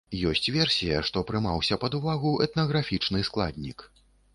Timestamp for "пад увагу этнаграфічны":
1.85-3.19